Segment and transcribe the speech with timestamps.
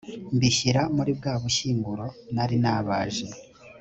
[0.35, 2.05] mbishyira muri bwa bushyinguro
[2.35, 3.25] nari nabaje,